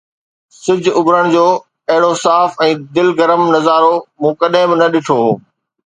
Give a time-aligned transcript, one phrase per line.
[0.61, 1.43] سج اڀرڻ جو
[1.89, 5.31] اهڙو صاف ۽ دل گرم نظارو مون ڪڏهن به نه ڏٺو هو